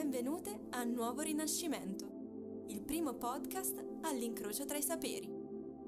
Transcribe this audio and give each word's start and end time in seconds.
Benvenute 0.00 0.60
a 0.70 0.82
Nuovo 0.82 1.20
Rinascimento, 1.20 2.64
il 2.68 2.80
primo 2.80 3.12
podcast 3.12 3.84
all'incrocio 4.00 4.64
tra 4.64 4.78
i 4.78 4.82
saperi. 4.82 5.30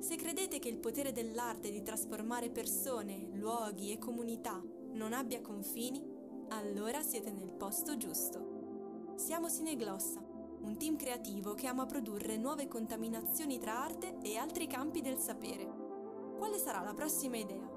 Se 0.01 0.17
credete 0.17 0.59
che 0.59 0.69
il 0.69 0.77
potere 0.77 1.13
dell'arte 1.13 1.71
di 1.71 1.83
trasformare 1.83 2.51
persone, 2.51 3.31
luoghi 3.33 3.91
e 3.91 3.97
comunità 3.97 4.63
non 4.91 5.15
abbia 5.15 5.41
confini, 5.41 6.05
allora 6.49 7.01
siete 7.01 7.31
nel 7.31 7.53
posto 7.53 7.97
giusto. 7.97 9.15
Siamo 9.17 9.49
Sineglossa, 9.49 10.23
un 10.61 10.77
team 10.77 10.97
creativo 10.97 11.55
che 11.55 11.67
ama 11.67 11.87
produrre 11.87 12.37
nuove 12.37 12.69
contaminazioni 12.69 13.59
tra 13.59 13.83
arte 13.83 14.19
e 14.21 14.37
altri 14.37 14.67
campi 14.67 15.01
del 15.01 15.17
sapere. 15.17 15.67
Quale 16.37 16.59
sarà 16.59 16.83
la 16.83 16.93
prossima 16.93 17.39
idea? 17.39 17.72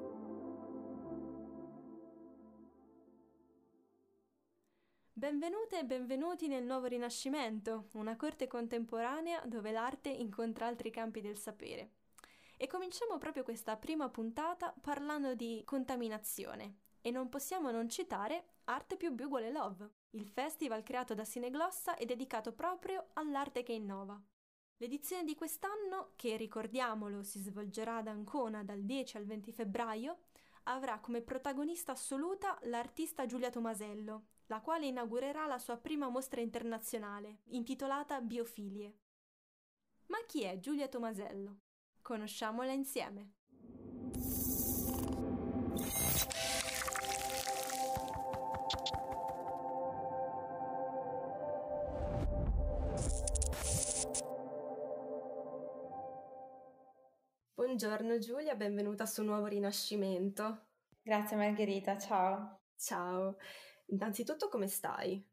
Benvenute 5.18 5.80
e 5.80 5.86
benvenuti 5.86 6.50
nel 6.50 6.66
nuovo 6.66 6.88
Rinascimento, 6.88 7.88
una 7.94 8.18
corte 8.18 8.48
contemporanea 8.48 9.42
dove 9.46 9.72
l'arte 9.72 10.10
incontra 10.10 10.68
altri 10.68 10.92
campi 10.92 11.22
del 11.22 11.38
sapere. 11.38 11.92
E 12.58 12.68
cominciamo 12.68 13.18
proprio 13.18 13.44
questa 13.44 13.78
prima 13.78 14.10
puntata 14.10 14.76
parlando 14.82 15.34
di 15.34 15.62
contaminazione. 15.64 16.80
E 17.00 17.12
non 17.12 17.30
possiamo 17.30 17.72
non 17.72 17.88
citare 17.88 18.56
Arte 18.66 18.98
più 18.98 19.14
B 19.14 19.22
uguale 19.22 19.54
Love, 19.54 19.90
il 20.10 20.28
festival 20.28 20.84
creato 20.84 21.14
da 21.14 21.24
Sineglossa 21.24 21.96
e 21.96 22.04
dedicato 22.04 22.52
proprio 22.52 23.12
all'arte 23.14 23.64
che 23.64 23.72
innova. 23.72 24.22
L'edizione 24.80 25.24
di 25.24 25.34
quest'anno, 25.34 26.12
che 26.18 26.36
ricordiamolo 26.36 27.24
si 27.24 27.40
svolgerà 27.40 28.00
ad 28.00 28.08
Ancona 28.08 28.66
dal 28.66 28.84
10 28.84 29.16
al 29.16 29.26
20 29.26 29.54
febbraio, 29.54 30.18
avrà 30.64 31.00
come 31.00 31.22
protagonista 31.22 31.94
assoluta 31.94 32.60
l'artista 32.64 33.26
Giulia 33.26 33.50
Tomasello, 33.50 34.26
la 34.48 34.62
quale 34.62 34.86
inaugurerà 34.88 35.48
la 35.48 35.58
sua 35.58 35.78
prima 35.78 36.10
mostra 36.10 36.42
internazionale, 36.42 37.40
intitolata 37.46 38.22
Biofilie. 38.22 39.00
Ma 40.08 40.18
chi 40.28 40.44
è 40.44 40.60
Giulia 40.60 40.88
Tomasello? 40.88 41.62
Conosciamola 42.02 42.72
insieme. 42.72 43.32
Buongiorno 57.56 58.20
Giulia, 58.20 58.56
benvenuta 58.56 59.06
su 59.06 59.24
Nuovo 59.24 59.48
Rinascimento. 59.48 60.68
Grazie 61.02 61.36
Margherita, 61.36 61.98
ciao. 61.98 62.62
Ciao. 62.78 63.38
Innanzitutto 63.88 64.48
come 64.50 64.68
stai? 64.68 65.24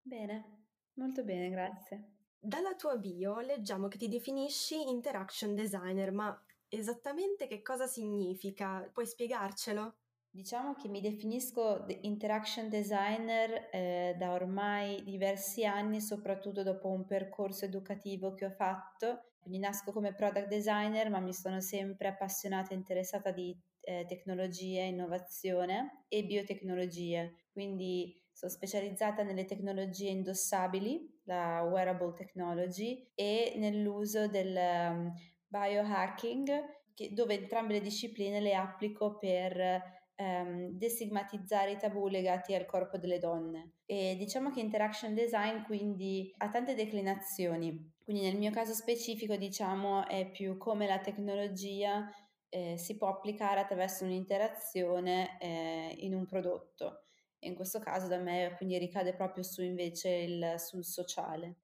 Bene, 0.00 0.66
molto 0.94 1.24
bene, 1.24 1.50
grazie. 1.50 2.10
Dalla 2.38 2.74
tua 2.74 2.96
bio 2.96 3.40
leggiamo 3.40 3.88
che 3.88 3.98
ti 3.98 4.08
definisci 4.08 4.88
interaction 4.88 5.54
designer, 5.54 6.12
ma 6.12 6.44
esattamente 6.68 7.46
che 7.46 7.62
cosa 7.62 7.86
significa? 7.86 8.88
Puoi 8.92 9.06
spiegarcelo? 9.06 9.94
Diciamo 10.30 10.74
che 10.74 10.88
mi 10.88 11.00
definisco 11.00 11.84
interaction 12.00 12.68
designer 12.68 13.68
eh, 13.70 14.14
da 14.18 14.32
ormai 14.32 15.02
diversi 15.04 15.64
anni, 15.64 16.00
soprattutto 16.00 16.62
dopo 16.62 16.88
un 16.88 17.04
percorso 17.04 17.66
educativo 17.66 18.34
che 18.34 18.46
ho 18.46 18.50
fatto. 18.50 19.32
Quindi 19.38 19.58
nasco 19.58 19.92
come 19.92 20.14
product 20.14 20.48
designer, 20.48 21.10
ma 21.10 21.20
mi 21.20 21.34
sono 21.34 21.60
sempre 21.60 22.08
appassionata 22.08 22.70
e 22.70 22.76
interessata 22.76 23.30
di 23.30 23.56
eh, 23.82 24.04
tecnologie, 24.06 24.82
innovazione 24.82 26.04
e 26.08 26.24
biotecnologie. 26.24 27.46
Quindi 27.52 28.20
sono 28.32 28.50
specializzata 28.50 29.22
nelle 29.22 29.44
tecnologie 29.44 30.08
indossabili, 30.08 31.20
la 31.24 31.62
wearable 31.62 32.12
technology, 32.14 33.08
e 33.14 33.54
nell'uso 33.56 34.26
del 34.28 34.56
um, 34.56 35.12
biohacking, 35.46 36.50
che, 36.94 37.12
dove 37.12 37.34
entrambe 37.34 37.74
le 37.74 37.80
discipline 37.80 38.40
le 38.40 38.54
applico 38.54 39.18
per 39.18 39.80
um, 40.16 40.70
destigmatizzare 40.70 41.72
i 41.72 41.76
tabù 41.76 42.08
legati 42.08 42.54
al 42.54 42.66
corpo 42.66 42.98
delle 42.98 43.18
donne. 43.18 43.74
E 43.84 44.16
diciamo 44.16 44.50
che 44.50 44.60
interaction 44.60 45.14
design 45.14 45.62
quindi 45.64 46.32
ha 46.38 46.48
tante 46.48 46.74
declinazioni. 46.74 47.90
Quindi 48.02 48.22
nel 48.22 48.36
mio 48.36 48.50
caso 48.50 48.72
specifico 48.72 49.36
diciamo 49.36 50.06
è 50.08 50.28
più 50.30 50.56
come 50.56 50.86
la 50.86 50.98
tecnologia 50.98 52.10
eh, 52.54 52.76
si 52.76 52.98
può 52.98 53.08
applicare 53.08 53.60
attraverso 53.60 54.04
un'interazione 54.04 55.40
eh, 55.40 55.96
in 56.00 56.14
un 56.14 56.26
prodotto. 56.26 57.04
E 57.38 57.48
in 57.48 57.54
questo 57.54 57.78
caso 57.78 58.08
da 58.08 58.18
me 58.18 58.52
quindi 58.58 58.76
ricade 58.76 59.14
proprio 59.14 59.42
su 59.42 59.62
invece 59.62 60.10
il, 60.10 60.54
sul 60.58 60.84
sociale. 60.84 61.60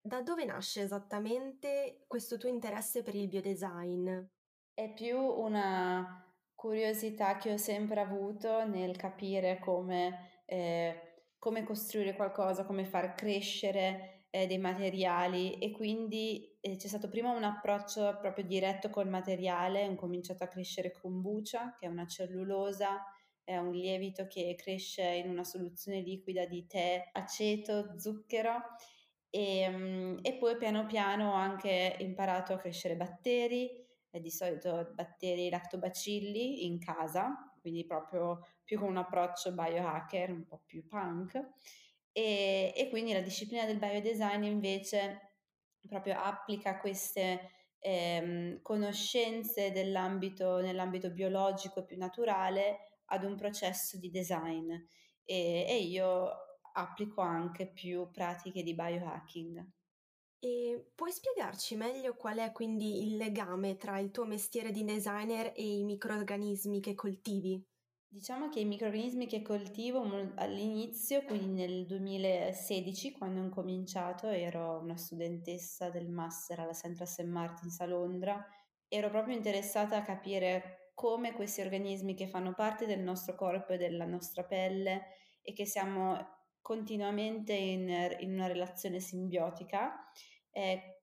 Da 0.00 0.22
dove 0.22 0.44
nasce 0.44 0.82
esattamente 0.82 2.04
questo 2.06 2.38
tuo 2.38 2.48
interesse 2.48 3.02
per 3.02 3.16
il 3.16 3.26
biodesign? 3.26 4.16
È 4.72 4.92
più 4.92 5.18
una 5.18 6.24
curiosità 6.54 7.36
che 7.36 7.52
ho 7.52 7.56
sempre 7.56 8.00
avuto 8.00 8.64
nel 8.64 8.96
capire 8.96 9.58
come, 9.58 10.42
eh, 10.46 11.24
come 11.36 11.64
costruire 11.64 12.14
qualcosa, 12.14 12.64
come 12.64 12.84
far 12.84 13.16
crescere 13.16 14.17
eh, 14.30 14.46
dei 14.46 14.58
materiali 14.58 15.54
e 15.58 15.70
quindi 15.70 16.56
eh, 16.60 16.76
c'è 16.76 16.88
stato 16.88 17.08
prima 17.08 17.30
un 17.30 17.44
approccio 17.44 18.16
proprio 18.20 18.44
diretto 18.44 18.90
col 18.90 19.08
materiale, 19.08 19.86
ho 19.86 19.94
cominciato 19.94 20.44
a 20.44 20.48
crescere 20.48 20.92
kombucha, 20.92 21.74
che 21.78 21.86
è 21.86 21.88
una 21.88 22.06
cellulosa, 22.06 23.02
è 23.42 23.56
un 23.56 23.72
lievito 23.72 24.26
che 24.26 24.54
cresce 24.58 25.02
in 25.02 25.30
una 25.30 25.44
soluzione 25.44 26.00
liquida 26.00 26.44
di 26.44 26.66
tè, 26.66 27.08
aceto, 27.12 27.98
zucchero 27.98 28.60
e, 29.30 29.66
um, 29.68 30.18
e 30.20 30.36
poi 30.36 30.56
piano 30.58 30.84
piano 30.84 31.30
ho 31.30 31.34
anche 31.34 31.96
imparato 32.00 32.52
a 32.52 32.58
crescere 32.58 32.96
batteri, 32.96 33.70
eh, 34.10 34.20
di 34.20 34.30
solito 34.30 34.90
batteri 34.94 35.48
lactobacilli 35.48 36.66
in 36.66 36.78
casa, 36.78 37.34
quindi 37.60 37.86
proprio 37.86 38.40
più 38.64 38.78
con 38.78 38.88
un 38.88 38.98
approccio 38.98 39.52
biohacker, 39.52 40.30
un 40.30 40.44
po' 40.44 40.62
più 40.66 40.86
punk 40.86 41.42
e, 42.12 42.72
e 42.76 42.88
quindi 42.90 43.12
la 43.12 43.20
disciplina 43.20 43.64
del 43.64 43.78
biodesign 43.78 44.42
invece 44.44 45.34
proprio 45.88 46.18
applica 46.18 46.78
queste 46.78 47.50
ehm, 47.78 48.60
conoscenze 48.62 49.70
nell'ambito 49.70 51.10
biologico 51.10 51.84
più 51.84 51.96
naturale 51.96 53.02
ad 53.06 53.24
un 53.24 53.36
processo 53.36 53.98
di 53.98 54.10
design 54.10 54.70
e, 55.24 55.64
e 55.68 55.78
io 55.82 56.30
applico 56.72 57.20
anche 57.20 57.70
più 57.70 58.10
pratiche 58.10 58.62
di 58.62 58.74
biohacking. 58.74 59.66
E 60.40 60.90
puoi 60.94 61.12
spiegarci 61.12 61.76
meglio 61.76 62.14
qual 62.16 62.38
è 62.38 62.52
quindi 62.52 63.02
il 63.06 63.16
legame 63.16 63.76
tra 63.76 63.98
il 63.98 64.10
tuo 64.10 64.24
mestiere 64.24 64.70
di 64.70 64.84
designer 64.84 65.52
e 65.54 65.78
i 65.78 65.84
microorganismi 65.84 66.80
che 66.80 66.94
coltivi? 66.94 67.64
Diciamo 68.10 68.48
che 68.48 68.60
i 68.60 68.64
microrganismi 68.64 69.26
che 69.26 69.42
coltivo 69.42 70.02
all'inizio, 70.36 71.22
quindi 71.24 71.60
nel 71.60 71.84
2016, 71.84 73.12
quando 73.12 73.40
ho 73.40 73.44
incominciato, 73.44 74.28
ero 74.28 74.78
una 74.78 74.96
studentessa 74.96 75.90
del 75.90 76.08
master 76.08 76.60
alla 76.60 76.72
Central 76.72 77.06
St. 77.06 77.24
Martins 77.24 77.78
a 77.80 77.86
Londra, 77.86 78.42
ero 78.88 79.10
proprio 79.10 79.36
interessata 79.36 79.98
a 79.98 80.02
capire 80.02 80.92
come 80.94 81.34
questi 81.34 81.60
organismi 81.60 82.14
che 82.14 82.28
fanno 82.28 82.54
parte 82.54 82.86
del 82.86 83.00
nostro 83.00 83.34
corpo 83.34 83.74
e 83.74 83.76
della 83.76 84.06
nostra 84.06 84.42
pelle 84.42 85.02
e 85.42 85.52
che 85.52 85.66
siamo 85.66 86.16
continuamente 86.62 87.52
in, 87.52 88.16
in 88.20 88.32
una 88.32 88.46
relazione 88.46 89.00
simbiotica, 89.00 90.10
eh, 90.50 90.97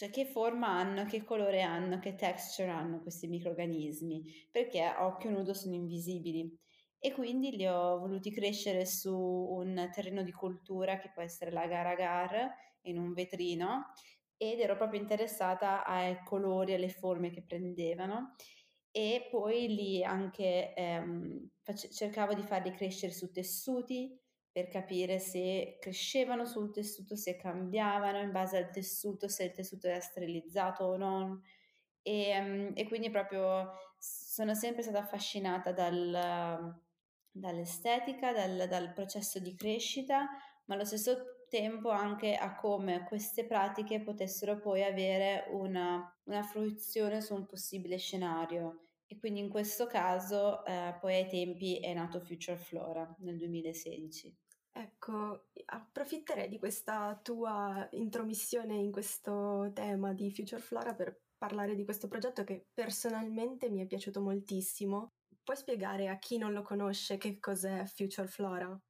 cioè 0.00 0.08
che 0.08 0.24
forma 0.24 0.68
hanno, 0.68 1.04
che 1.04 1.24
colore 1.24 1.60
hanno, 1.60 1.98
che 1.98 2.14
texture 2.14 2.70
hanno 2.70 3.02
questi 3.02 3.28
microrganismi, 3.28 4.48
perché 4.50 4.80
a 4.80 5.04
occhio 5.04 5.28
nudo 5.28 5.52
sono 5.52 5.74
invisibili. 5.74 6.58
E 6.98 7.12
quindi 7.12 7.50
li 7.54 7.66
ho 7.66 7.98
voluti 7.98 8.30
crescere 8.30 8.86
su 8.86 9.14
un 9.14 9.90
terreno 9.92 10.22
di 10.22 10.32
cultura 10.32 10.96
che 10.96 11.10
può 11.12 11.20
essere 11.20 11.50
la 11.50 11.66
gara 11.66 11.90
agar 11.90 12.50
in 12.84 12.96
un 12.98 13.12
vetrino 13.12 13.92
ed 14.38 14.60
ero 14.60 14.74
proprio 14.74 15.00
interessata 15.00 15.84
ai 15.84 16.18
colori 16.24 16.72
e 16.72 16.76
alle 16.76 16.88
forme 16.88 17.28
che 17.28 17.42
prendevano 17.42 18.36
e 18.90 19.28
poi 19.30 19.68
lì 19.68 20.02
anche 20.02 20.72
ehm, 20.74 21.46
face- 21.60 21.90
cercavo 21.90 22.32
di 22.32 22.42
farli 22.42 22.72
crescere 22.72 23.12
su 23.12 23.30
tessuti 23.30 24.18
per 24.52 24.68
capire 24.68 25.18
se 25.18 25.78
crescevano 25.80 26.44
sul 26.44 26.72
tessuto, 26.72 27.16
se 27.16 27.36
cambiavano 27.36 28.18
in 28.18 28.32
base 28.32 28.56
al 28.56 28.70
tessuto, 28.70 29.28
se 29.28 29.44
il 29.44 29.52
tessuto 29.52 29.86
era 29.86 30.00
sterilizzato 30.00 30.84
o 30.84 30.96
non. 30.96 31.40
E, 32.02 32.28
ehm, 32.30 32.72
e 32.74 32.86
quindi 32.88 33.10
proprio 33.10 33.70
sono 33.98 34.54
sempre 34.54 34.82
stata 34.82 34.98
affascinata 34.98 35.72
dal, 35.72 36.74
dall'estetica, 37.30 38.32
dal, 38.32 38.66
dal 38.68 38.92
processo 38.92 39.38
di 39.38 39.54
crescita, 39.54 40.28
ma 40.64 40.74
allo 40.74 40.84
stesso 40.84 41.44
tempo 41.48 41.90
anche 41.90 42.34
a 42.34 42.54
come 42.54 43.04
queste 43.06 43.44
pratiche 43.44 44.00
potessero 44.00 44.58
poi 44.58 44.82
avere 44.84 45.46
una, 45.50 46.16
una 46.24 46.42
fruizione 46.42 47.20
su 47.20 47.34
un 47.34 47.46
possibile 47.46 47.98
scenario. 47.98 48.89
E 49.12 49.18
quindi 49.18 49.40
in 49.40 49.48
questo 49.48 49.86
caso, 49.86 50.64
eh, 50.64 50.96
poi 51.00 51.16
ai 51.16 51.28
tempi 51.28 51.80
è 51.80 51.92
nato 51.92 52.20
Future 52.20 52.56
Flora 52.56 53.12
nel 53.18 53.36
2016. 53.38 54.32
Ecco, 54.70 55.46
approfitterei 55.64 56.48
di 56.48 56.60
questa 56.60 57.18
tua 57.20 57.88
intromissione 57.90 58.76
in 58.76 58.92
questo 58.92 59.72
tema 59.74 60.12
di 60.12 60.30
Future 60.30 60.60
Flora 60.60 60.94
per 60.94 61.22
parlare 61.36 61.74
di 61.74 61.84
questo 61.84 62.06
progetto 62.06 62.44
che 62.44 62.68
personalmente 62.72 63.68
mi 63.68 63.82
è 63.82 63.86
piaciuto 63.86 64.20
moltissimo. 64.20 65.08
Puoi 65.42 65.56
spiegare 65.56 66.06
a 66.06 66.16
chi 66.16 66.38
non 66.38 66.52
lo 66.52 66.62
conosce 66.62 67.16
che 67.16 67.40
cos'è 67.40 67.86
Future 67.86 68.28
Flora? 68.28 68.80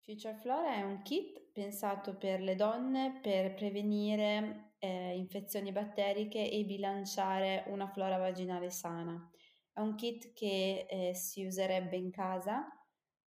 Future 0.00 0.34
Flora 0.36 0.76
è 0.76 0.82
un 0.82 1.02
kit 1.02 1.50
pensato 1.52 2.16
per 2.16 2.40
le 2.40 2.54
donne 2.54 3.20
per 3.20 3.52
prevenire 3.52 4.72
eh, 4.78 5.14
infezioni 5.14 5.72
batteriche 5.72 6.50
e 6.50 6.64
bilanciare 6.64 7.64
una 7.66 7.86
flora 7.86 8.16
vaginale 8.16 8.70
sana. 8.70 9.30
È 9.78 9.80
un 9.80 9.94
kit 9.94 10.32
che 10.32 10.86
eh, 10.90 11.14
si 11.14 11.44
userebbe 11.46 11.96
in 11.96 12.10
casa 12.10 12.66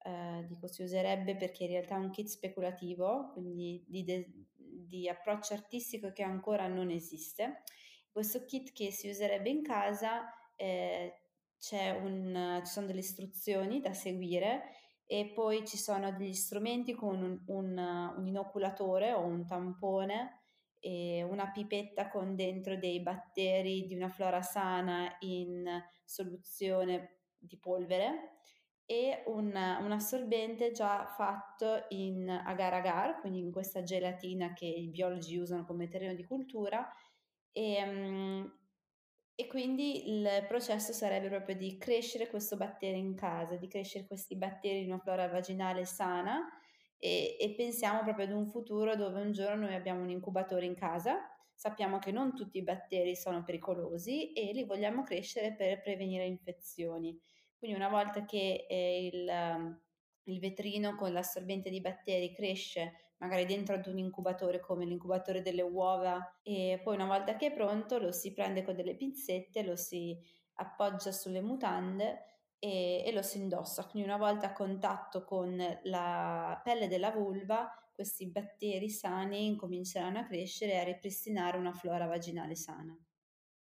eh, 0.02 0.44
dico 0.48 0.66
si 0.66 0.82
userebbe 0.82 1.36
perché 1.36 1.64
in 1.64 1.70
realtà 1.70 1.94
è 1.94 1.98
un 1.98 2.10
kit 2.10 2.26
speculativo, 2.26 3.30
quindi 3.32 3.84
di, 3.86 4.02
de- 4.02 4.32
di 4.56 5.08
approccio 5.08 5.54
artistico 5.54 6.10
che 6.12 6.22
ancora 6.22 6.66
non 6.66 6.90
esiste. 6.90 7.62
Questo 8.10 8.44
kit 8.44 8.72
che 8.72 8.90
si 8.90 9.08
userebbe 9.08 9.50
in 9.50 9.62
casa 9.62 10.24
eh, 10.56 11.14
un, 12.02 12.62
ci 12.64 12.72
sono 12.72 12.86
delle 12.86 13.00
istruzioni 13.00 13.80
da 13.80 13.92
seguire 13.92 14.62
e 15.06 15.30
poi 15.32 15.64
ci 15.64 15.76
sono 15.76 16.10
degli 16.12 16.32
strumenti 16.32 16.94
con 16.94 17.22
un, 17.22 17.42
un, 17.46 18.14
un 18.16 18.26
inoculatore 18.26 19.12
o 19.12 19.24
un 19.24 19.46
tampone 19.46 20.39
e 20.80 21.22
una 21.22 21.50
pipetta 21.50 22.08
con 22.08 22.34
dentro 22.34 22.76
dei 22.76 23.00
batteri 23.00 23.86
di 23.86 23.94
una 23.94 24.08
flora 24.08 24.42
sana 24.42 25.14
in 25.20 25.68
soluzione 26.04 27.18
di 27.38 27.58
polvere 27.58 28.38
e 28.90 29.22
un, 29.26 29.46
un 29.46 29.92
assorbente 29.92 30.72
già 30.72 31.06
fatto 31.06 31.84
in 31.90 32.28
agar-agar, 32.28 33.20
quindi 33.20 33.38
in 33.38 33.52
questa 33.52 33.84
gelatina 33.84 34.52
che 34.52 34.66
i 34.66 34.88
biologi 34.88 35.36
usano 35.36 35.64
come 35.64 35.86
terreno 35.86 36.14
di 36.14 36.24
cultura 36.24 36.92
e, 37.52 37.82
um, 37.88 38.52
e 39.36 39.46
quindi 39.46 40.10
il 40.10 40.44
processo 40.48 40.92
sarebbe 40.92 41.28
proprio 41.28 41.54
di 41.54 41.78
crescere 41.78 42.28
questo 42.28 42.56
batterio 42.56 42.98
in 42.98 43.14
casa, 43.14 43.54
di 43.54 43.68
crescere 43.68 44.06
questi 44.06 44.34
batteri 44.34 44.80
in 44.82 44.88
una 44.88 44.98
flora 44.98 45.28
vaginale 45.28 45.84
sana 45.84 46.48
e, 47.00 47.36
e 47.40 47.54
pensiamo 47.56 48.02
proprio 48.02 48.26
ad 48.26 48.32
un 48.32 48.46
futuro 48.46 48.94
dove 48.94 49.20
un 49.20 49.32
giorno 49.32 49.64
noi 49.64 49.74
abbiamo 49.74 50.02
un 50.02 50.10
incubatore 50.10 50.66
in 50.66 50.74
casa, 50.74 51.18
sappiamo 51.54 51.98
che 51.98 52.12
non 52.12 52.34
tutti 52.34 52.58
i 52.58 52.62
batteri 52.62 53.16
sono 53.16 53.42
pericolosi 53.42 54.32
e 54.32 54.52
li 54.52 54.64
vogliamo 54.64 55.02
crescere 55.02 55.54
per 55.54 55.80
prevenire 55.80 56.26
infezioni. 56.26 57.18
Quindi 57.56 57.76
una 57.76 57.88
volta 57.88 58.24
che 58.24 58.66
eh, 58.68 59.10
il, 59.12 59.28
um, 59.28 59.80
il 60.24 60.38
vetrino 60.38 60.94
con 60.94 61.12
l'assorbente 61.12 61.70
di 61.70 61.80
batteri 61.80 62.32
cresce 62.34 63.14
magari 63.18 63.44
dentro 63.44 63.74
ad 63.74 63.86
un 63.86 63.98
incubatore 63.98 64.60
come 64.60 64.84
l'incubatore 64.84 65.42
delle 65.42 65.62
uova 65.62 66.38
e 66.42 66.80
poi 66.82 66.94
una 66.94 67.06
volta 67.06 67.36
che 67.36 67.48
è 67.48 67.52
pronto 67.52 67.98
lo 67.98 68.12
si 68.12 68.32
prende 68.32 68.62
con 68.62 68.74
delle 68.74 68.94
pinzette, 68.94 69.62
lo 69.62 69.76
si 69.76 70.18
appoggia 70.54 71.12
sulle 71.12 71.42
mutande 71.42 72.24
e, 72.60 73.02
e, 73.04 73.12
lo 73.12 73.22
si 73.22 73.38
indossa. 73.38 73.86
Quindi 73.86 74.08
una 74.08 74.18
volta 74.18 74.48
a 74.48 74.52
contatto 74.52 75.24
con 75.24 75.56
la 75.84 76.60
pelle 76.62 76.86
della 76.86 77.10
vulva, 77.10 77.68
questi 77.92 78.28
batteri 78.28 78.88
sani 78.88 79.46
incominceranno 79.46 80.20
a 80.20 80.24
crescere 80.24 80.74
e 80.74 80.78
a 80.78 80.84
ripristinare 80.84 81.58
una 81.58 81.72
flora 81.72 82.06
vaginale 82.06 82.54
sana. 82.54 82.96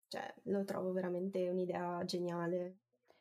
Cioè, 0.08 0.34
lo 0.44 0.64
trovo 0.66 0.92
veramente 0.92 1.50
un'idea 1.50 2.04
geniale. 2.06 2.80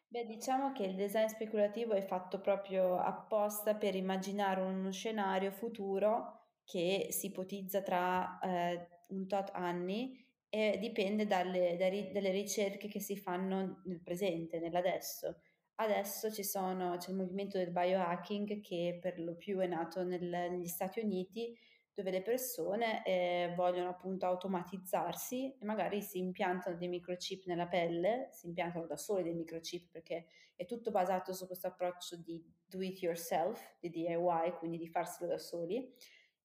Beh, 0.08 0.26
diciamo 0.26 0.72
che 0.72 0.82
il 0.82 0.96
design 0.96 1.28
speculativo 1.28 1.92
è 1.94 2.02
fatto 2.02 2.40
proprio 2.40 2.96
apposta 2.98 3.76
per 3.76 3.94
immaginare 3.94 4.60
uno 4.60 4.90
scenario 4.90 5.52
futuro 5.52 6.48
che 6.64 7.08
si 7.10 7.26
ipotizza 7.26 7.80
tra 7.82 8.40
eh, 8.40 8.88
un 9.10 9.26
tot 9.28 9.50
anni 9.54 10.16
e 10.48 10.78
dipende 10.80 11.26
dalle, 11.26 11.76
dalle, 11.76 12.30
ricerche 12.32 12.88
che 12.88 12.98
si 12.98 13.16
fanno 13.16 13.82
nel 13.84 14.00
presente, 14.02 14.58
nell'adesso. 14.58 15.42
Adesso 15.80 16.30
ci 16.30 16.44
sono, 16.44 16.98
c'è 16.98 17.08
il 17.08 17.16
movimento 17.16 17.56
del 17.56 17.70
biohacking 17.70 18.60
che 18.60 18.98
per 19.00 19.18
lo 19.18 19.34
più 19.34 19.60
è 19.60 19.66
nato 19.66 20.04
nel, 20.04 20.22
negli 20.22 20.66
Stati 20.66 21.00
Uniti 21.00 21.56
dove 21.94 22.10
le 22.10 22.20
persone 22.20 23.02
eh, 23.02 23.54
vogliono 23.56 23.88
appunto 23.88 24.26
automatizzarsi 24.26 25.56
e 25.58 25.64
magari 25.64 26.02
si 26.02 26.18
impiantano 26.18 26.76
dei 26.76 26.88
microchip 26.88 27.46
nella 27.46 27.66
pelle, 27.66 28.28
si 28.30 28.46
impiantano 28.48 28.84
da 28.84 28.98
soli 28.98 29.22
dei 29.22 29.32
microchip 29.32 29.90
perché 29.90 30.26
è 30.54 30.66
tutto 30.66 30.90
basato 30.90 31.32
su 31.32 31.46
questo 31.46 31.68
approccio 31.68 32.16
di 32.16 32.44
do 32.62 32.82
it 32.82 33.00
yourself, 33.00 33.78
di 33.80 33.88
DIY, 33.88 34.52
quindi 34.58 34.76
di 34.76 34.86
farselo 34.86 35.30
da 35.30 35.38
soli 35.38 35.90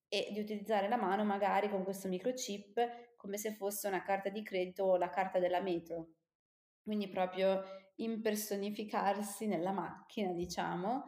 e 0.08 0.28
di 0.32 0.40
utilizzare 0.40 0.88
la 0.88 0.96
mano 0.96 1.24
magari 1.24 1.68
con 1.68 1.84
questo 1.84 2.08
microchip 2.08 3.16
come 3.16 3.36
se 3.36 3.52
fosse 3.52 3.86
una 3.86 4.02
carta 4.02 4.30
di 4.30 4.42
credito 4.42 4.84
o 4.84 4.96
la 4.96 5.10
carta 5.10 5.38
della 5.38 5.60
metro. 5.60 6.12
Quindi 6.82 7.08
proprio 7.08 7.85
impersonificarsi 7.96 9.46
nella 9.46 9.72
macchina, 9.72 10.32
diciamo, 10.32 11.04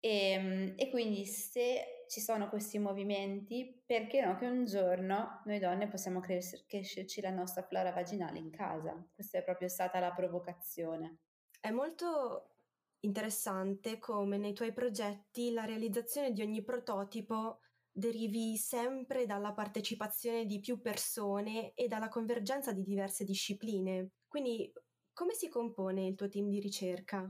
e, 0.00 0.30
ehm, 0.32 0.74
e 0.76 0.90
quindi 0.90 1.26
se 1.26 2.04
ci 2.08 2.20
sono 2.20 2.48
questi 2.48 2.78
movimenti, 2.78 3.82
perché 3.86 4.24
no 4.24 4.36
che 4.36 4.46
un 4.46 4.64
giorno 4.64 5.42
noi 5.44 5.58
donne 5.58 5.88
possiamo 5.88 6.20
cres- 6.20 6.64
crescerci 6.66 7.20
la 7.20 7.30
nostra 7.30 7.62
flora 7.62 7.92
vaginale 7.92 8.38
in 8.38 8.50
casa? 8.50 9.06
Questa 9.14 9.38
è 9.38 9.44
proprio 9.44 9.68
stata 9.68 10.00
la 10.00 10.12
provocazione. 10.12 11.18
È 11.60 11.70
molto 11.70 12.56
interessante 13.00 13.98
come 13.98 14.38
nei 14.38 14.52
tuoi 14.52 14.72
progetti 14.72 15.52
la 15.52 15.64
realizzazione 15.64 16.32
di 16.32 16.42
ogni 16.42 16.62
prototipo 16.62 17.60
derivi 17.92 18.56
sempre 18.56 19.26
dalla 19.26 19.52
partecipazione 19.52 20.46
di 20.46 20.60
più 20.60 20.80
persone 20.80 21.74
e 21.74 21.86
dalla 21.86 22.08
convergenza 22.08 22.72
di 22.72 22.82
diverse 22.82 23.24
discipline. 23.24 24.10
Quindi 24.26 24.72
come 25.12 25.34
si 25.34 25.48
compone 25.48 26.06
il 26.06 26.14
tuo 26.14 26.28
team 26.28 26.48
di 26.48 26.60
ricerca? 26.60 27.22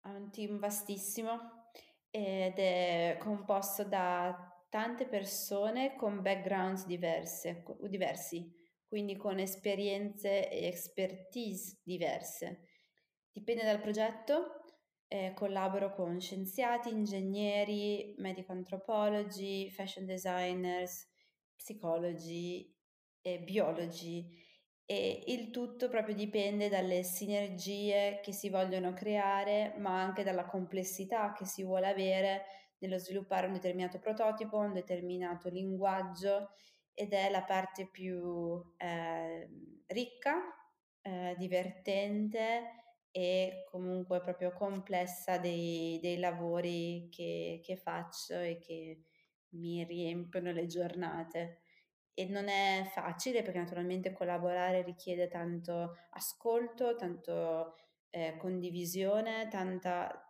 È 0.00 0.08
un 0.08 0.30
team 0.30 0.58
vastissimo 0.58 1.70
ed 2.10 2.58
è 2.58 3.16
composto 3.20 3.84
da 3.84 4.36
tante 4.68 5.06
persone 5.06 5.96
con 5.96 6.22
backgrounds 6.22 6.86
diverse, 6.86 7.62
diversi, 7.88 8.50
quindi 8.86 9.16
con 9.16 9.38
esperienze 9.38 10.50
e 10.50 10.66
expertise 10.66 11.80
diverse. 11.82 12.68
Dipende 13.30 13.64
dal 13.64 13.80
progetto, 13.80 14.62
eh, 15.08 15.32
collaboro 15.34 15.94
con 15.94 16.20
scienziati, 16.20 16.90
ingegneri, 16.90 18.14
medical 18.18 18.56
anthropologi, 18.56 19.70
fashion 19.70 20.06
designers, 20.06 21.06
psicologi 21.54 22.74
e 23.20 23.40
biologi 23.40 24.26
e 24.92 25.22
il 25.28 25.50
tutto 25.50 25.88
proprio 25.88 26.14
dipende 26.14 26.68
dalle 26.68 27.02
sinergie 27.02 28.20
che 28.22 28.32
si 28.32 28.50
vogliono 28.50 28.92
creare, 28.92 29.72
ma 29.78 29.98
anche 29.98 30.22
dalla 30.22 30.44
complessità 30.44 31.32
che 31.32 31.46
si 31.46 31.64
vuole 31.64 31.88
avere 31.88 32.44
nello 32.76 32.98
sviluppare 32.98 33.46
un 33.46 33.54
determinato 33.54 33.98
prototipo, 33.98 34.58
un 34.58 34.74
determinato 34.74 35.48
linguaggio 35.48 36.50
ed 36.92 37.14
è 37.14 37.30
la 37.30 37.42
parte 37.42 37.88
più 37.90 38.62
eh, 38.76 39.48
ricca, 39.86 40.42
eh, 41.00 41.36
divertente 41.38 42.82
e 43.10 43.64
comunque 43.70 44.20
proprio 44.20 44.52
complessa 44.52 45.38
dei, 45.38 45.98
dei 46.02 46.18
lavori 46.18 47.08
che, 47.10 47.62
che 47.64 47.76
faccio 47.76 48.38
e 48.38 48.58
che 48.58 49.04
mi 49.54 49.84
riempiono 49.84 50.52
le 50.52 50.66
giornate 50.66 51.60
e 52.14 52.26
non 52.26 52.48
è 52.48 52.88
facile 52.92 53.42
perché 53.42 53.58
naturalmente 53.58 54.12
collaborare 54.12 54.82
richiede 54.82 55.28
tanto 55.28 55.96
ascolto, 56.10 56.94
tanto 56.96 57.76
eh, 58.10 58.36
condivisione, 58.38 59.48
tanta 59.48 60.26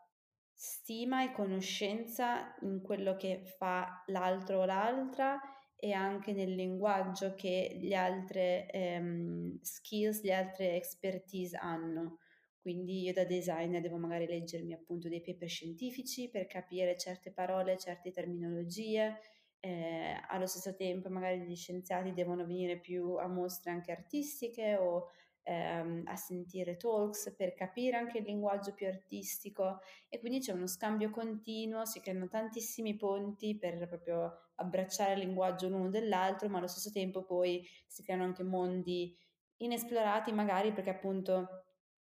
stima 0.54 1.24
e 1.24 1.32
conoscenza 1.32 2.54
in 2.60 2.82
quello 2.82 3.16
che 3.16 3.42
fa 3.58 4.04
l'altro 4.06 4.60
o 4.60 4.64
l'altra 4.64 5.40
e 5.84 5.92
anche 5.92 6.32
nel 6.32 6.54
linguaggio 6.54 7.34
che 7.34 7.76
le 7.80 7.96
altre 7.96 8.70
ehm, 8.70 9.58
skills, 9.60 10.22
le 10.22 10.32
altre 10.32 10.76
expertise 10.76 11.56
hanno. 11.56 12.18
Quindi 12.60 13.02
io 13.02 13.12
da 13.12 13.24
designer 13.24 13.80
devo 13.80 13.96
magari 13.96 14.28
leggermi 14.28 14.72
appunto 14.72 15.08
dei 15.08 15.20
paper 15.20 15.48
scientifici 15.48 16.30
per 16.30 16.46
capire 16.46 16.96
certe 16.96 17.32
parole, 17.32 17.76
certe 17.76 18.12
terminologie, 18.12 19.18
eh, 19.64 20.20
allo 20.28 20.46
stesso 20.46 20.74
tempo 20.74 21.08
magari 21.08 21.40
gli 21.42 21.54
scienziati 21.54 22.12
devono 22.12 22.44
venire 22.44 22.80
più 22.80 23.14
a 23.14 23.28
mostre 23.28 23.70
anche 23.70 23.92
artistiche 23.92 24.76
o 24.76 25.06
ehm, 25.44 26.02
a 26.06 26.16
sentire 26.16 26.76
talks 26.76 27.32
per 27.36 27.54
capire 27.54 27.96
anche 27.96 28.18
il 28.18 28.24
linguaggio 28.24 28.74
più 28.74 28.88
artistico 28.88 29.78
e 30.08 30.18
quindi 30.18 30.40
c'è 30.40 30.52
uno 30.52 30.66
scambio 30.66 31.10
continuo, 31.10 31.84
si 31.84 32.00
creano 32.00 32.26
tantissimi 32.28 32.96
ponti 32.96 33.56
per 33.56 33.86
proprio 33.86 34.50
abbracciare 34.56 35.12
il 35.12 35.20
linguaggio 35.20 35.68
l'uno 35.68 35.90
dell'altro, 35.90 36.48
ma 36.48 36.58
allo 36.58 36.66
stesso 36.66 36.90
tempo 36.90 37.22
poi 37.24 37.64
si 37.86 38.02
creano 38.02 38.24
anche 38.24 38.42
mondi 38.42 39.16
inesplorati 39.58 40.32
magari 40.32 40.72
perché 40.72 40.90
appunto 40.90 41.64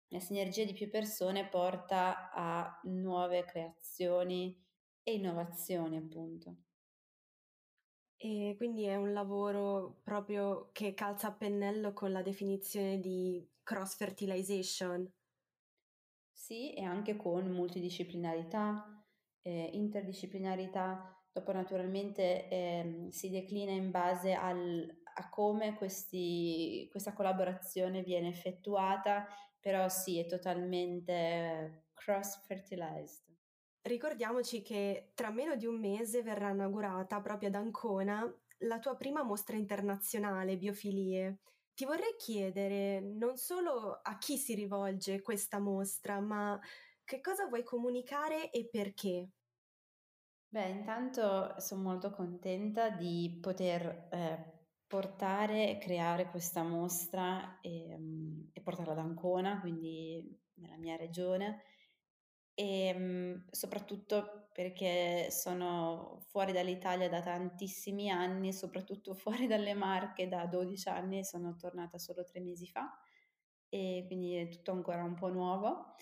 la 0.09 0.19
sinergia 0.19 0.63
di 0.63 0.73
più 0.73 0.89
persone 0.89 1.47
porta 1.47 2.29
a 2.31 2.79
nuove 2.83 3.45
creazioni 3.45 4.55
e 5.03 5.13
innovazioni 5.15 5.97
appunto. 5.97 6.66
E 8.19 8.53
quindi 8.57 8.83
è 8.83 8.95
un 8.95 9.11
lavoro 9.11 10.01
proprio 10.03 10.69
che 10.71 10.93
calza 10.93 11.29
a 11.29 11.33
pennello 11.33 11.93
con 11.93 12.11
la 12.11 12.21
definizione 12.21 12.99
di 12.99 13.43
cross 13.63 13.95
fertilization. 13.95 15.11
Sì, 16.31 16.73
e 16.73 16.83
anche 16.83 17.15
con 17.17 17.49
multidisciplinarità, 17.51 19.03
eh, 19.41 19.69
interdisciplinarità, 19.73 21.13
dopo 21.31 21.51
naturalmente 21.51 22.47
eh, 22.47 23.07
si 23.11 23.29
declina 23.29 23.71
in 23.71 23.91
base 23.91 24.33
al, 24.33 24.87
a 25.15 25.29
come 25.29 25.75
questi, 25.75 26.87
questa 26.91 27.13
collaborazione 27.13 28.03
viene 28.03 28.29
effettuata, 28.29 29.27
però 29.59 29.89
sì, 29.89 30.19
è 30.19 30.25
totalmente 30.27 31.87
cross 31.93 32.45
fertilized. 32.45 33.36
Ricordiamoci 33.87 34.61
che 34.63 35.11
tra 35.13 35.29
meno 35.29 35.55
di 35.55 35.65
un 35.65 35.79
mese 35.79 36.21
verrà 36.21 36.49
inaugurata 36.49 37.21
proprio 37.21 37.47
ad 37.47 37.55
Ancona 37.55 38.29
la 38.61 38.79
tua 38.79 38.97
prima 38.97 39.23
mostra 39.23 39.55
internazionale 39.55 40.57
Biofilie. 40.57 41.39
Ti 41.73 41.85
vorrei 41.85 42.15
chiedere 42.17 42.99
non 42.99 43.37
solo 43.37 44.01
a 44.03 44.17
chi 44.17 44.35
si 44.35 44.55
rivolge 44.55 45.21
questa 45.21 45.59
mostra, 45.59 46.19
ma 46.19 46.59
che 47.05 47.21
cosa 47.21 47.47
vuoi 47.47 47.63
comunicare 47.63 48.51
e 48.51 48.67
perché? 48.69 49.29
Beh, 50.49 50.67
intanto 50.67 51.57
sono 51.59 51.83
molto 51.83 52.11
contenta 52.11 52.89
di 52.89 53.37
poter 53.41 54.09
eh, 54.11 54.65
portare 54.85 55.69
e 55.69 55.77
creare 55.77 56.29
questa 56.29 56.61
mostra 56.61 57.61
e, 57.61 57.95
um, 57.95 58.49
e 58.51 58.59
portarla 58.59 58.91
ad 58.91 58.99
Ancona, 58.99 59.61
quindi 59.61 60.21
nella 60.55 60.75
mia 60.75 60.97
regione 60.97 61.61
e 62.59 62.87
ehm, 62.87 63.45
soprattutto 63.51 64.49
perché 64.51 65.27
sono 65.29 66.23
fuori 66.29 66.51
dall'Italia 66.51 67.07
da 67.07 67.21
tantissimi 67.21 68.09
anni, 68.09 68.51
soprattutto 68.51 69.13
fuori 69.45 69.45
dalle 69.45 69.75
Marche 69.75 70.27
da 70.27 70.47
12 70.47 70.89
anni, 70.89 71.23
sono 71.23 71.55
tornata 71.55 71.99
solo 71.99 72.23
tre 72.23 72.39
mesi 72.39 72.65
fa 72.67 72.99
e 73.69 74.05
quindi 74.07 74.33
è 74.33 74.47
tutto 74.49 74.71
ancora 74.71 75.03
un 75.03 75.13
po' 75.13 75.29
nuovo. 75.29 75.93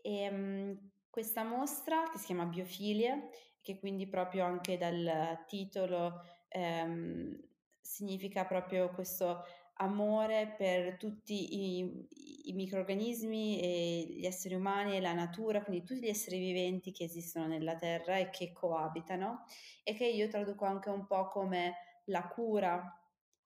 E, 0.00 0.28
um, 0.30 0.90
questa 1.10 1.44
mostra 1.44 2.08
che 2.10 2.16
si 2.16 2.26
chiama 2.26 2.46
Biofilie, 2.46 3.28
che 3.60 3.78
quindi 3.78 4.08
proprio 4.08 4.46
anche 4.46 4.78
dal 4.78 5.44
titolo 5.46 6.22
um, 6.54 7.38
significa 7.78 8.46
proprio 8.46 8.88
questo 8.90 9.42
amore 9.80 10.54
per 10.56 10.96
tutti 10.96 11.78
i, 11.78 12.06
i, 12.44 12.52
microorganismi 12.52 13.60
e 13.60 14.06
gli 14.10 14.26
esseri 14.26 14.54
umani 14.54 14.96
e 14.96 15.00
la 15.00 15.14
natura, 15.14 15.62
quindi 15.62 15.84
tutti 15.84 16.00
gli 16.00 16.08
esseri 16.08 16.38
viventi 16.38 16.92
che 16.92 17.04
esistono 17.04 17.46
nella 17.46 17.76
Terra 17.76 18.16
e 18.18 18.28
che 18.30 18.52
coabitano 18.52 19.44
e 19.82 19.94
che 19.94 20.06
io 20.06 20.28
traduco 20.28 20.66
anche 20.66 20.90
un 20.90 21.06
po' 21.06 21.28
come 21.28 21.76
la 22.06 22.28
cura 22.28 22.94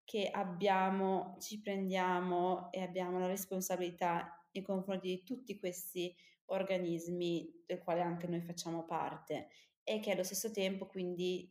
che 0.04 0.28
abbiamo, 0.28 1.36
ci 1.38 1.60
prendiamo 1.60 2.70
e 2.72 2.82
abbiamo 2.82 3.18
la 3.18 3.26
responsabilità 3.26 4.44
nei 4.52 4.64
confronti 4.64 5.08
di 5.08 5.22
tutti 5.22 5.56
questi 5.56 6.14
organismi 6.46 7.62
del 7.64 7.78
quale 7.78 8.02
anche 8.02 8.26
noi 8.26 8.40
facciamo 8.42 8.84
parte 8.84 9.48
e 9.82 10.00
che 10.00 10.10
allo 10.10 10.24
stesso 10.24 10.50
tempo 10.50 10.86
quindi 10.86 11.50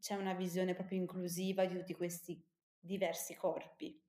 c'è 0.00 0.14
una 0.14 0.34
visione 0.34 0.74
proprio 0.74 0.98
inclusiva 0.98 1.64
di 1.66 1.76
tutti 1.78 1.94
questi 1.94 2.42
diversi 2.78 3.34
corpi 3.34 4.04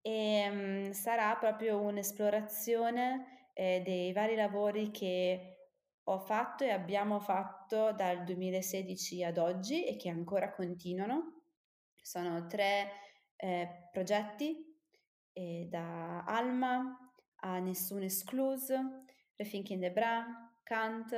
e 0.00 0.48
um, 0.50 0.90
sarà 0.92 1.34
proprio 1.36 1.80
un'esplorazione 1.80 3.50
eh, 3.52 3.82
dei 3.84 4.12
vari 4.12 4.34
lavori 4.36 4.90
che 4.90 5.56
ho 6.04 6.18
fatto 6.18 6.64
e 6.64 6.70
abbiamo 6.70 7.20
fatto 7.20 7.92
dal 7.92 8.24
2016 8.24 9.24
ad 9.24 9.36
oggi 9.36 9.84
e 9.84 9.96
che 9.96 10.08
ancora 10.08 10.52
continuano. 10.52 11.42
Sono 12.00 12.46
tre 12.46 12.90
eh, 13.36 13.88
progetti 13.92 14.56
eh, 15.32 15.66
da 15.68 16.24
Alma 16.24 16.96
a 17.40 17.58
Nessuno 17.58 18.04
Escluso, 18.04 19.04
Rethinking 19.36 19.82
the 19.82 19.92
Bra, 19.92 20.24
Kant 20.62 21.14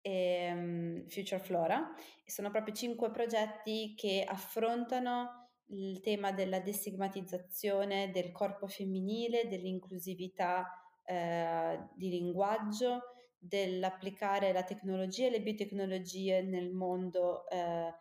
e 0.00 0.50
um, 0.52 1.08
Future 1.08 1.40
Flora. 1.40 1.92
E 2.24 2.30
sono 2.30 2.50
proprio 2.50 2.74
cinque 2.74 3.10
progetti 3.10 3.94
che 3.96 4.24
affrontano 4.26 5.41
il 5.72 6.00
tema 6.00 6.32
della 6.32 6.60
destigmatizzazione 6.60 8.10
del 8.10 8.30
corpo 8.32 8.66
femminile, 8.66 9.48
dell'inclusività 9.48 10.66
eh, 11.04 11.78
di 11.94 12.10
linguaggio, 12.10 13.00
dell'applicare 13.38 14.52
la 14.52 14.62
tecnologia 14.62 15.26
e 15.26 15.30
le 15.30 15.42
biotecnologie 15.42 16.42
nel 16.42 16.70
mondo 16.70 17.48
eh, 17.48 17.92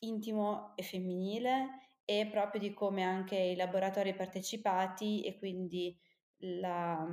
intimo 0.00 0.76
e 0.76 0.82
femminile 0.82 1.80
e 2.04 2.28
proprio 2.30 2.60
di 2.60 2.72
come 2.72 3.02
anche 3.02 3.36
i 3.36 3.56
laboratori 3.56 4.14
partecipati 4.14 5.24
e 5.24 5.38
quindi 5.38 5.98
la, 6.38 7.04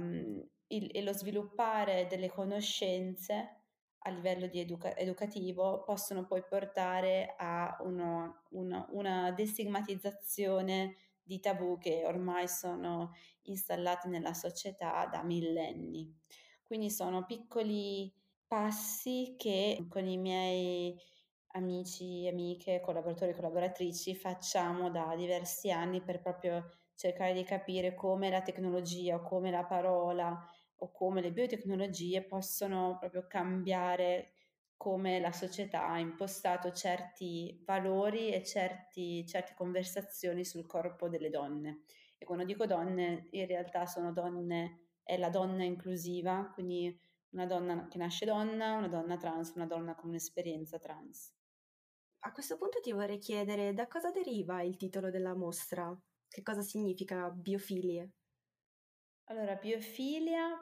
il, 0.67 0.89
e 0.91 1.01
lo 1.01 1.13
sviluppare 1.13 2.07
delle 2.07 2.29
conoscenze 2.29 3.60
a 4.03 4.09
livello 4.09 4.45
educa- 4.45 4.95
educativo 4.95 5.83
possono 5.83 6.25
poi 6.25 6.43
portare 6.43 7.35
a 7.37 7.77
uno, 7.81 8.43
uno, 8.51 8.87
una 8.91 9.31
destigmatizzazione 9.31 10.95
di 11.21 11.39
tabù 11.39 11.77
che 11.77 12.03
ormai 12.05 12.47
sono 12.47 13.11
installati 13.43 14.07
nella 14.07 14.33
società 14.33 15.05
da 15.05 15.23
millenni. 15.23 16.13
Quindi 16.63 16.89
sono 16.89 17.25
piccoli 17.25 18.11
passi 18.47 19.35
che 19.37 19.85
con 19.89 20.07
i 20.07 20.17
miei 20.17 20.97
amici, 21.53 22.27
amiche, 22.27 22.81
collaboratori 22.81 23.33
collaboratrici 23.33 24.15
facciamo 24.15 24.89
da 24.89 25.13
diversi 25.15 25.71
anni 25.71 26.01
per 26.01 26.21
proprio 26.21 26.69
cercare 26.95 27.33
di 27.33 27.43
capire 27.43 27.93
come 27.93 28.29
la 28.29 28.41
tecnologia 28.41 29.15
o 29.15 29.21
come 29.21 29.51
la 29.51 29.65
parola 29.65 30.39
o 30.83 30.91
come 30.91 31.21
le 31.21 31.31
biotecnologie 31.31 32.23
possono 32.23 32.97
proprio 32.99 33.27
cambiare 33.27 34.33
come 34.75 35.19
la 35.19 35.31
società 35.31 35.87
ha 35.87 35.99
impostato 35.99 36.71
certi 36.71 37.61
valori 37.63 38.31
e 38.31 38.43
certi, 38.43 39.23
certe 39.27 39.53
conversazioni 39.53 40.43
sul 40.43 40.65
corpo 40.65 41.07
delle 41.07 41.29
donne. 41.29 41.83
E 42.17 42.25
quando 42.25 42.45
dico 42.45 42.65
donne, 42.65 43.27
in 43.31 43.45
realtà 43.45 43.85
sono 43.85 44.11
donne, 44.11 44.87
è 45.03 45.17
la 45.17 45.29
donna 45.29 45.63
inclusiva, 45.63 46.49
quindi 46.51 46.99
una 47.29 47.45
donna 47.45 47.87
che 47.87 47.99
nasce 47.99 48.25
donna, 48.25 48.73
una 48.73 48.87
donna 48.87 49.17
trans, 49.17 49.53
una 49.53 49.67
donna 49.67 49.93
con 49.93 50.09
un'esperienza 50.09 50.79
trans. 50.79 51.31
A 52.21 52.31
questo 52.31 52.57
punto 52.57 52.79
ti 52.79 52.91
vorrei 52.91 53.19
chiedere 53.19 53.73
da 53.75 53.87
cosa 53.87 54.09
deriva 54.09 54.63
il 54.63 54.77
titolo 54.77 55.11
della 55.11 55.35
mostra? 55.35 55.95
Che 56.27 56.41
cosa 56.41 56.61
significa 56.61 57.29
biofilie? 57.29 58.13
Allora, 59.25 59.55
biofilia 59.55 60.59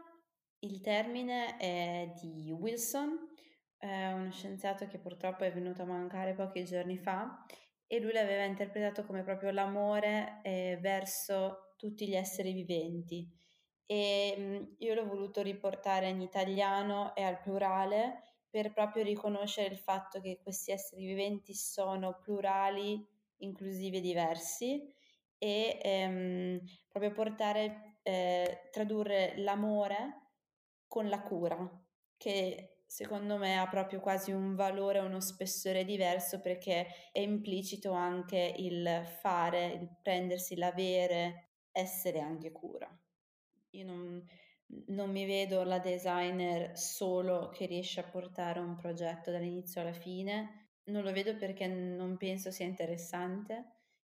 il 0.61 0.81
termine 0.81 1.57
è 1.57 2.11
di 2.21 2.51
Wilson, 2.51 3.17
è 3.77 4.11
uno 4.11 4.31
scienziato 4.31 4.87
che 4.87 4.97
purtroppo 4.99 5.43
è 5.43 5.53
venuto 5.53 5.83
a 5.83 5.85
mancare 5.85 6.33
pochi 6.33 6.65
giorni 6.65 6.97
fa 6.97 7.45
e 7.87 7.99
lui 7.99 8.11
l'aveva 8.11 8.43
interpretato 8.43 9.05
come 9.05 9.23
proprio 9.23 9.51
l'amore 9.51 10.41
eh, 10.43 10.77
verso 10.81 11.73
tutti 11.77 12.07
gli 12.07 12.15
esseri 12.15 12.51
viventi. 12.51 13.27
E 13.85 14.35
mh, 14.37 14.75
io 14.79 14.93
l'ho 14.93 15.07
voluto 15.07 15.41
riportare 15.41 16.09
in 16.09 16.21
italiano 16.21 17.15
e 17.15 17.23
al 17.23 17.39
plurale 17.39 18.23
per 18.49 18.73
proprio 18.73 19.03
riconoscere 19.03 19.69
il 19.73 19.77
fatto 19.77 20.19
che 20.19 20.39
questi 20.41 20.71
esseri 20.71 21.05
viventi 21.05 21.53
sono 21.53 22.19
plurali, 22.19 23.07
inclusivi 23.37 23.97
e 23.97 24.01
diversi 24.01 24.93
e 25.37 25.79
ehm, 25.81 26.59
proprio 26.89 27.11
portare, 27.11 27.99
eh, 28.03 28.67
tradurre 28.71 29.35
l'amore 29.37 30.28
con 30.89 31.07
la 31.07 31.21
cura, 31.21 31.57
che 32.17 32.81
secondo 32.85 33.37
me 33.37 33.57
ha 33.57 33.67
proprio 33.67 33.99
quasi 33.99 34.31
un 34.31 34.55
valore, 34.55 34.99
uno 34.99 35.21
spessore 35.21 35.85
diverso 35.85 36.41
perché 36.41 36.87
è 37.13 37.19
implicito 37.19 37.91
anche 37.91 38.55
il 38.57 39.05
fare, 39.21 39.67
il 39.67 39.89
prendersi, 40.01 40.57
l'avere, 40.57 41.51
essere 41.71 42.19
anche 42.19 42.51
cura. 42.51 42.89
Io 43.71 43.85
non, 43.85 44.27
non 44.87 45.11
mi 45.11 45.25
vedo 45.25 45.63
la 45.63 45.77
designer 45.77 46.75
solo 46.77 47.49
che 47.49 47.67
riesce 47.67 47.99
a 47.99 48.09
portare 48.09 48.59
un 48.59 48.75
progetto 48.75 49.29
dall'inizio 49.29 49.81
alla 49.81 49.93
fine, 49.93 50.71
non 50.85 51.03
lo 51.03 51.11
vedo 51.11 51.35
perché 51.35 51.67
non 51.67 52.17
penso 52.17 52.49
sia 52.49 52.65
interessante 52.65 53.73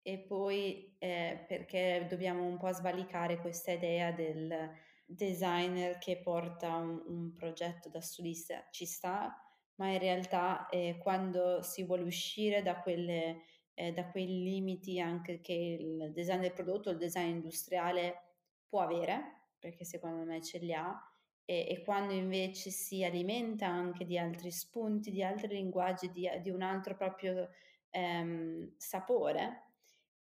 e 0.03 0.19
poi 0.19 0.95
eh, 0.99 1.43
perché 1.47 2.05
dobbiamo 2.07 2.45
un 2.45 2.57
po' 2.57 2.71
svalicare 2.71 3.37
questa 3.37 3.71
idea 3.71 4.11
del 4.11 4.71
designer 5.09 5.97
che 5.97 6.21
porta 6.21 6.75
un, 6.75 7.01
un 7.07 7.33
progetto 7.33 7.89
da 7.89 7.99
solista 7.99 8.67
ci 8.69 8.85
sta, 8.85 9.35
ma 9.75 9.89
in 9.89 9.97
realtà 9.97 10.69
eh, 10.69 10.99
quando 11.01 11.63
si 11.63 11.83
vuole 11.83 12.03
uscire 12.03 12.61
da, 12.61 12.79
quelle, 12.79 13.43
eh, 13.73 13.91
da 13.91 14.09
quei 14.11 14.27
limiti 14.27 14.99
anche 14.99 15.41
che 15.41 15.53
il 15.53 16.11
design 16.13 16.41
del 16.41 16.53
prodotto, 16.53 16.91
il 16.91 16.97
design 16.97 17.29
industriale 17.29 18.35
può 18.67 18.81
avere, 18.81 19.47
perché 19.57 19.83
secondo 19.83 20.23
me 20.23 20.43
ce 20.43 20.59
li 20.59 20.73
ha, 20.73 20.95
e, 21.43 21.65
e, 21.67 21.81
quando 21.83 22.13
invece 22.13 22.69
si 22.69 23.03
alimenta 23.03 23.65
anche 23.65 24.05
di 24.05 24.19
altri 24.19 24.51
spunti, 24.51 25.09
di 25.09 25.23
altri 25.23 25.55
linguaggi, 25.55 26.11
di, 26.11 26.29
di 26.43 26.51
un 26.51 26.61
altro 26.61 26.95
proprio 26.95 27.49
ehm, 27.89 28.75
sapore, 28.77 29.69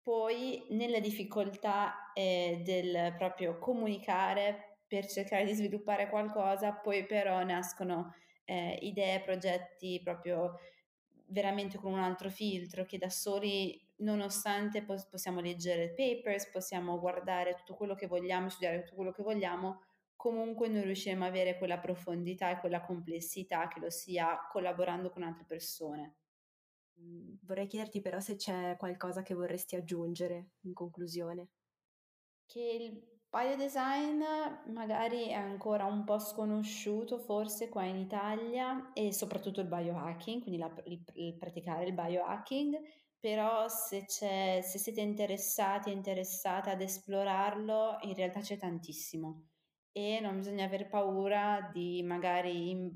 poi 0.01 0.67
nella 0.71 1.01
difficoltà 1.01 2.13
eh, 2.13 2.61
del 2.63 3.13
proprio 3.19 3.59
comunicare 3.59 4.66
per 4.87 5.07
cercare 5.07 5.45
di 5.45 5.55
sviluppare 5.55 6.09
qualcosa, 6.09 6.73
poi 6.73 7.05
però 7.07 7.43
nascono 7.43 8.15
eh, 8.45 8.79
idee, 8.83 9.23
progetti 9.23 10.01
proprio 10.03 10.59
veramente 11.29 11.79
con 11.79 11.93
un 11.93 11.99
altro 11.99 12.31
filtro 12.31 12.85
che 12.85 12.99
da 12.99 13.11
soli, 13.11 13.81
nonostante 13.97 14.85
pos- 14.85 15.07
possiamo 15.09 15.41
leggere 15.41 15.93
papers, 15.95 16.51
possiamo 16.51 16.99
guardare 17.01 17.55
tutto 17.55 17.75
quello 17.75 17.95
che 17.95 18.07
vogliamo, 18.07 18.49
studiare 18.49 18.83
tutto 18.83 18.95
quello 18.95 19.13
che 19.13 19.23
vogliamo, 19.23 19.83
comunque 20.15 20.69
non 20.69 20.83
riusciremo 20.83 21.25
ad 21.25 21.31
avere 21.31 21.59
quella 21.59 21.79
profondità 21.79 22.51
e 22.51 22.61
quella 22.61 22.81
complessità 22.81 23.69
che 23.69 23.81
lo 23.81 23.91
sia 23.91 24.39
collaborando 24.51 25.11
con 25.11 25.23
altre 25.23 25.45
persone. 25.47 26.17
Mm, 27.01 27.35
vorrei 27.43 27.67
chiederti 27.67 28.01
però 28.01 28.21
se 28.21 28.37
c'è 28.37 28.77
qualcosa 28.79 29.23
che 29.23 29.35
vorresti 29.35 29.77
aggiungere 29.77 30.53
in 30.63 30.73
conclusione. 30.73 31.49
Che 32.47 32.61
il 32.61 33.16
Biodesign 33.37 34.23
magari 34.73 35.27
è 35.27 35.35
ancora 35.35 35.85
un 35.85 36.05
po' 36.05 36.19
sconosciuto 36.19 37.19
forse 37.19 37.69
qua 37.69 37.85
in 37.85 37.97
Italia 37.97 38.93
e 38.95 39.13
soprattutto 39.13 39.61
il 39.61 39.67
biohacking, 39.67 40.41
quindi 40.41 40.57
la, 40.59 40.73
il, 40.87 41.05
il, 41.17 41.37
praticare 41.37 41.85
il 41.85 41.93
biohacking, 41.93 42.81
però 43.21 43.69
se, 43.69 44.07
se 44.09 44.63
siete 44.63 45.03
interessati 45.03 45.91
e 45.91 45.93
interessate 45.93 46.71
ad 46.71 46.81
esplorarlo, 46.81 47.99
in 48.05 48.15
realtà 48.15 48.41
c'è 48.41 48.57
tantissimo 48.57 49.49
e 49.93 50.19
non 50.21 50.37
bisogna 50.37 50.65
aver 50.65 50.89
paura 50.89 51.69
di 51.71 52.03
magari 52.03 52.71
in, 52.71 52.91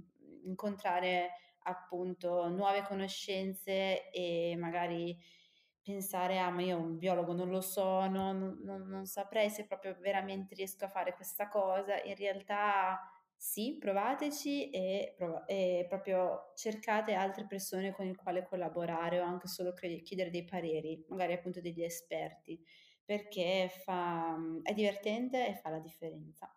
incontrare 0.45 1.33
appunto 1.65 2.49
nuove 2.49 2.83
conoscenze 2.85 4.11
e 4.11 4.57
magari 4.59 5.15
pensare, 5.91 6.39
ah 6.39 6.51
ma 6.51 6.63
io 6.63 6.79
un 6.79 6.97
biologo 6.97 7.33
non 7.33 7.51
lo 7.51 7.61
so, 7.61 8.07
non, 8.07 8.61
non, 8.63 8.87
non 8.89 9.07
saprei 9.07 9.51
se 9.51 9.67
proprio 9.67 9.97
veramente 9.99 10.55
riesco 10.55 10.85
a 10.85 10.89
fare 10.89 11.15
questa 11.15 11.49
cosa, 11.49 12.01
in 12.03 12.15
realtà 12.17 13.01
sì, 13.37 13.77
provateci 13.79 14.71
e, 14.71 15.15
prov- 15.17 15.45
e, 15.47 15.87
proprio 15.89 16.53
cercate 16.55 17.15
altre 17.15 17.47
persone 17.47 17.93
con 17.93 18.07
le 18.07 18.15
quali 18.15 18.45
collaborare 18.45 19.19
o 19.19 19.25
anche 19.25 19.49
solo 19.49 19.73
chiedere 19.73 20.31
dei 20.31 20.45
pareri, 20.45 21.05
magari 21.09 21.33
appunto 21.33 21.61
degli 21.61 21.83
esperti, 21.83 22.63
perché 23.03 23.71
fa, 23.83 24.37
è 24.63 24.75
divertente 24.75 25.49
e 25.49 25.55
fa 25.55 25.71
la 25.71 25.79
differenza. 25.79 26.55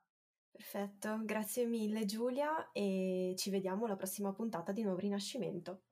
Perfetto, 0.52 1.20
grazie 1.24 1.66
mille 1.66 2.06
Giulia 2.06 2.72
e 2.72 3.34
ci 3.38 3.50
vediamo 3.50 3.86
alla 3.86 3.96
prossima 3.96 4.34
puntata 4.34 4.72
di 4.72 4.84
Nuovo 4.84 5.00
Rinascimento. 5.00 5.84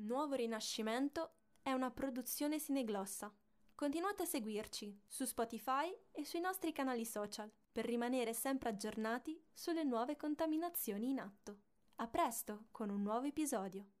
Nuovo 0.00 0.34
Rinascimento 0.34 1.37
è 1.68 1.74
una 1.74 1.90
produzione 1.90 2.58
sineglossa. 2.58 3.30
Continuate 3.74 4.22
a 4.22 4.26
seguirci 4.26 5.02
su 5.06 5.26
Spotify 5.26 5.94
e 6.12 6.24
sui 6.24 6.40
nostri 6.40 6.72
canali 6.72 7.04
social 7.04 7.52
per 7.70 7.84
rimanere 7.84 8.32
sempre 8.32 8.70
aggiornati 8.70 9.38
sulle 9.52 9.84
nuove 9.84 10.16
contaminazioni 10.16 11.10
in 11.10 11.20
atto. 11.20 11.58
A 11.96 12.08
presto 12.08 12.68
con 12.70 12.88
un 12.88 13.02
nuovo 13.02 13.26
episodio. 13.26 13.97